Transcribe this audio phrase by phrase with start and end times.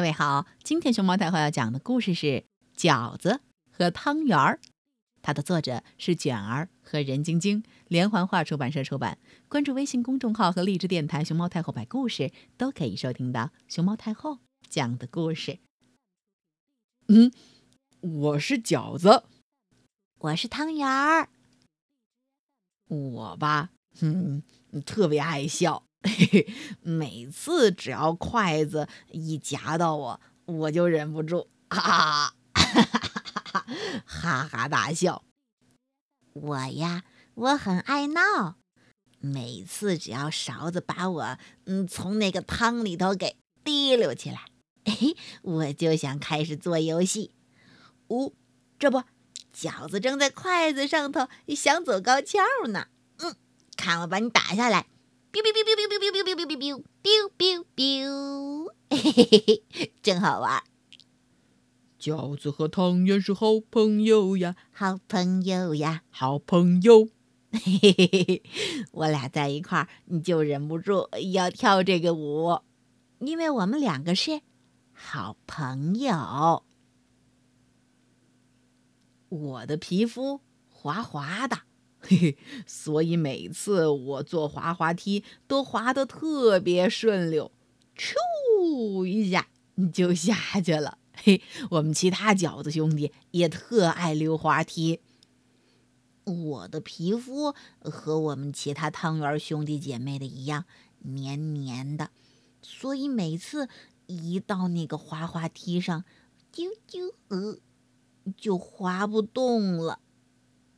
[0.00, 2.26] 各位好，今天熊猫太后要讲的故事是
[2.74, 4.58] 《饺子和汤圆儿》，
[5.20, 9.18] 它的作者是卷儿和任晶晶，连环画出版社出版。
[9.46, 14.38] 关注微信公众号和荔枝电台“熊猫太后摆故事”，都可以收听到熊猫太后
[14.70, 15.58] 讲的故事。
[17.08, 17.30] 嗯，
[18.00, 19.24] 我是饺子，
[20.20, 21.28] 我是汤圆儿。
[22.86, 23.68] 我吧，
[24.00, 24.42] 嗯，
[24.86, 25.84] 特别爱笑。
[26.02, 33.64] 嘿嘿，每次只要筷子一夹到我，我就忍不住啊，哈哈哈哈
[34.06, 35.22] 哈哈大笑。
[36.32, 37.04] 我呀，
[37.34, 38.56] 我很爱闹，
[39.18, 44.46] 每次只要勺子把我嗯从那个汤里头给提溜起来，
[44.86, 47.32] 嘿，我就想开始做游戏。
[48.06, 48.32] 哦，
[48.78, 49.02] 这不，
[49.54, 52.86] 饺子正在筷子上头想走高跷呢。
[53.18, 53.36] 嗯，
[53.76, 54.86] 看我把你打下来。
[55.32, 60.64] Biu biu biu biu biu biu biu biu biu biu biu biu biu，嘿嘿嘿嘿，真好玩。
[62.00, 67.10] 饺子和汤圆是好朋友呀，好朋友呀，好朋友。
[67.52, 68.42] 嘿嘿嘿嘿，
[68.90, 72.58] 我俩在一块儿，你就忍不住要跳这个舞，
[73.20, 74.40] 因为我们两个是
[74.92, 76.64] 好朋友。
[79.28, 81.69] 我的皮肤滑滑的。
[82.02, 87.52] 嘿嘿，所以每次我坐滑滑梯都滑得特别顺溜，
[87.96, 89.48] 咻一下
[89.92, 90.98] 就下去了。
[91.14, 95.00] 嘿，我们其他饺子兄弟也特爱溜滑梯。
[96.24, 100.64] 我的皮肤和我们其他汤圆兄弟姐妹的一样
[101.00, 102.10] 黏黏的，
[102.62, 103.68] 所以每次
[104.06, 106.04] 一到那个滑滑梯上，
[106.52, 107.58] 啾啾呃，
[108.36, 109.98] 就滑不动了。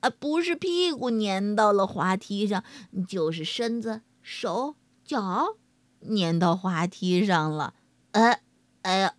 [0.00, 2.62] 啊，不是屁股粘到了滑梯上，
[3.08, 5.56] 就是身子、手、脚
[6.00, 7.74] 粘到滑梯上了。
[8.12, 8.42] 哎，
[8.82, 9.14] 哎呀，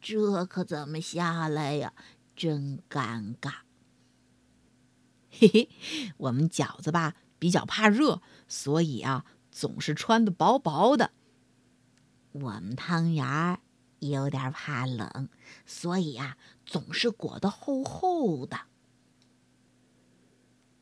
[0.00, 1.92] 这可怎么下来呀？
[2.34, 3.52] 真尴尬。
[5.30, 5.68] 嘿嘿，
[6.16, 11.10] 我们饺子吧比较怕热，所以啊总是穿的薄薄的。
[12.32, 13.60] 我们汤圆儿
[13.98, 15.28] 有点怕冷，
[15.66, 18.60] 所以啊总是裹得厚厚的。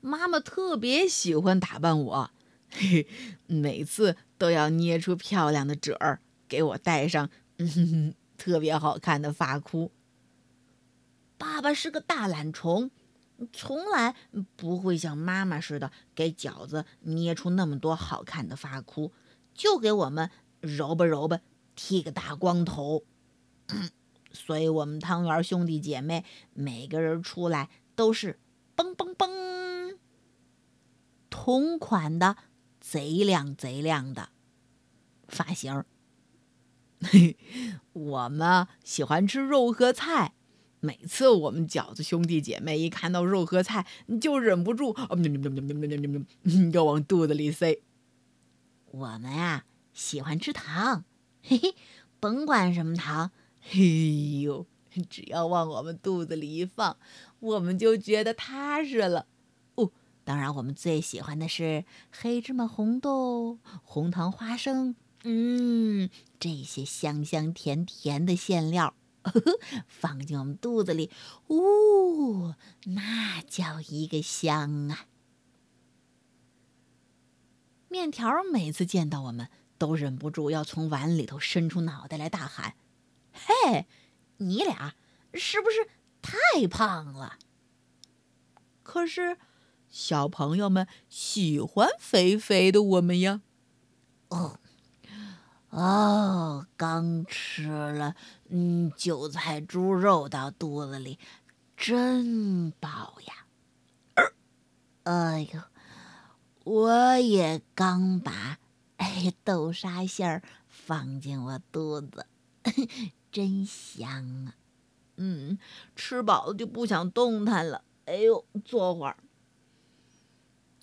[0.00, 2.30] 妈妈特别喜欢打扮我，
[2.70, 3.06] 嘿，
[3.46, 7.28] 每次都要捏出漂亮的褶儿给我戴上，
[7.58, 9.90] 嗯，特别好看的发箍。
[11.36, 12.90] 爸爸是个大懒虫，
[13.52, 14.14] 从来
[14.56, 19.12] 不会像妈妈似的给饺子捏出那么多好看的发箍，
[19.54, 20.30] 就给我们
[20.60, 21.40] 揉吧揉吧，
[21.74, 23.04] 剃个大光头。
[24.32, 28.38] 所以，我们汤圆兄弟姐妹每个人出来都是
[28.76, 29.47] 嘣嘣嘣。
[31.48, 32.36] 同款的，
[32.78, 34.28] 贼亮贼亮的
[35.28, 35.82] 发型。
[37.94, 40.34] 我们喜欢吃肉和菜，
[40.80, 43.86] 每次我们饺子兄弟姐妹一看到肉和菜，
[44.20, 44.94] 就忍不住
[46.70, 47.80] 要往肚子里塞。
[48.90, 51.04] 我们呀，喜欢吃糖，
[51.42, 51.74] 嘿嘿，
[52.20, 53.30] 甭管什么糖，
[53.62, 54.66] 嘿呦，
[55.08, 56.98] 只要往我们肚子里一放，
[57.40, 59.24] 我们就觉得踏实了。
[60.28, 64.94] 当然，我们最喜欢的是黑芝麻、红豆、红糖、花生，
[65.24, 69.58] 嗯，这些香香甜甜的馅料呵呵
[69.88, 71.10] 放进我们肚子里，
[71.48, 72.52] 呜，
[72.84, 75.06] 那叫一个香啊！
[77.88, 82.74] 面条每次见到我们都忍不住要从碗里头伸出脑袋来大喊
[83.32, 83.86] ：“嘿，
[84.36, 84.94] 你俩
[85.32, 85.88] 是不是
[86.20, 87.38] 太胖了？”
[88.84, 89.38] 可是。
[89.90, 93.40] 小朋友们喜欢肥肥的我们呀！
[94.28, 94.58] 哦
[95.70, 98.14] 哦，刚吃了
[98.48, 101.18] 嗯韭菜猪肉到肚子里，
[101.76, 104.32] 真饱呀！
[105.04, 105.60] 哎呦，
[106.64, 108.58] 我也刚把
[108.96, 112.26] 哎豆沙馅儿放进我肚子，
[113.32, 114.54] 真香啊！
[115.16, 115.58] 嗯，
[115.96, 117.84] 吃饱了就不想动弹了。
[118.06, 119.16] 哎呦，坐会儿。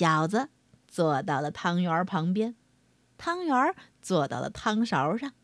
[0.00, 0.48] 饺子
[0.88, 2.56] 坐到了汤圆旁边，
[3.18, 5.34] 汤圆坐到了汤勺上，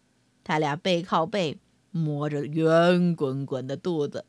[0.43, 1.61] 他俩背靠背，
[1.91, 4.25] 摸着圆滚滚的肚子。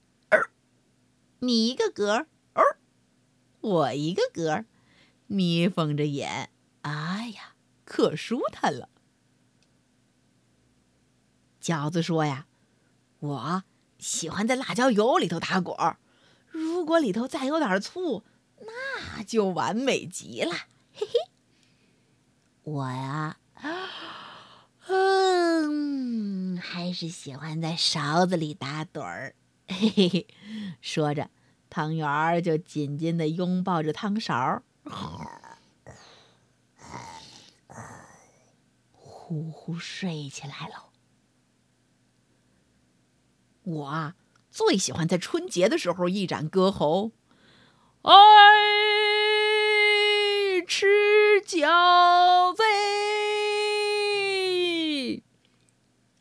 [1.39, 2.27] 你一个格儿，
[3.61, 4.65] 我一个格儿，
[5.27, 6.49] 眯缝着眼，
[6.81, 7.53] 哎呀，
[7.85, 8.89] 可舒坦了。
[11.61, 12.47] 饺子说呀
[13.19, 13.63] ：“我
[13.97, 15.99] 喜欢在辣椒油里头打滚儿，
[16.49, 18.25] 如果里头再有点醋。”
[18.59, 20.51] 那就完美极了，
[20.93, 21.13] 嘿嘿。
[22.63, 23.37] 我呀，
[24.87, 29.35] 嗯，还是喜欢在勺子里打盹儿。
[29.69, 30.27] 嘿嘿嘿，
[30.81, 31.29] 说着，
[31.69, 34.63] 汤圆儿就紧紧的拥抱着汤勺，
[38.93, 40.91] 呼呼睡起来喽。
[43.63, 44.15] 我啊，
[44.49, 47.11] 最喜欢在春节的时候一展歌喉，
[48.09, 48.13] 爱
[50.65, 50.87] 吃
[51.45, 52.63] 饺子。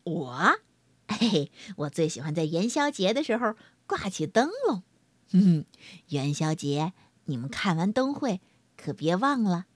[0.03, 0.59] 我，
[1.07, 3.55] 嘿嘿，我最喜欢在元宵节的时候
[3.87, 4.83] 挂起灯笼。
[5.31, 5.65] 哼哼，
[6.09, 6.93] 元宵节
[7.27, 8.41] 你们看完灯会，
[8.77, 9.67] 可别忘了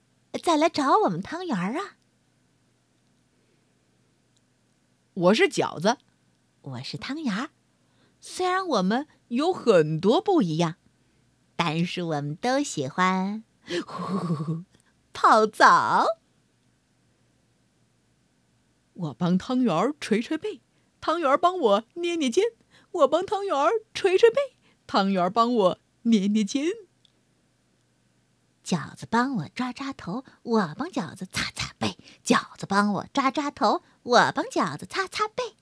[0.43, 1.95] 再来找我们汤圆儿啊！
[5.13, 5.95] 我是饺子，
[6.61, 7.51] 我是汤圆儿。
[8.19, 10.75] 虽然我们有很多不一样，
[11.63, 13.43] 但是我们都喜欢
[13.85, 14.63] 呼呼呼
[15.13, 16.07] 泡澡。
[18.93, 20.61] 我帮汤圆儿捶捶背，
[20.99, 22.41] 汤圆儿帮我捏捏肩；
[22.91, 26.65] 我帮汤圆儿捶捶背，汤圆儿帮我捏捏肩。
[28.65, 35.55] 饺子帮我抓抓头，我帮饺子擦擦背；饺子帮我抓抓头，我帮饺子擦擦背。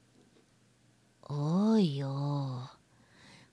[1.24, 2.70] 哦呦，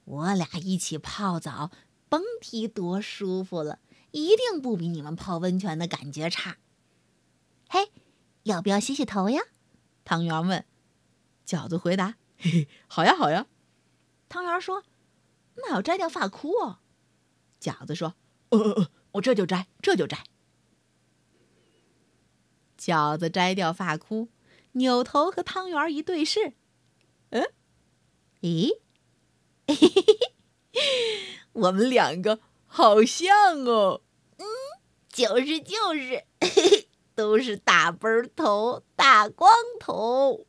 [0.04, 1.72] 我俩一起泡澡、
[2.16, 3.78] 蹦迪多舒服了，
[4.10, 6.56] 一定不比你们泡温泉的感觉差。
[7.68, 7.92] 嘿，
[8.44, 9.42] 要不要洗洗头呀？
[10.02, 10.64] 汤圆问。
[11.44, 13.46] 饺子回答：“嘿嘿，好呀，好呀。”
[14.30, 14.84] 汤圆说
[15.56, 16.78] ：“那要摘掉发箍哦。”
[17.60, 18.14] 饺子说
[18.48, 20.24] ：“呃呃呃，我这就摘，这就摘。”
[22.80, 24.30] 饺子摘掉发箍，
[24.72, 26.54] 扭头和汤圆一对视，
[27.28, 27.44] 嗯。
[28.40, 28.70] 咦，
[29.66, 30.16] 嘿嘿嘿
[31.56, 34.03] 我们两个好像哦。
[34.38, 34.44] 嗯，
[35.12, 39.50] 就是就是，嘿 嘿都是大背头、大光
[39.81, 40.47] 头。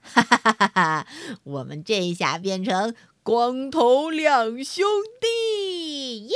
[0.00, 1.06] 哈哈哈哈哈！
[1.44, 4.84] 我们这下变成光头两兄
[5.20, 6.28] 弟。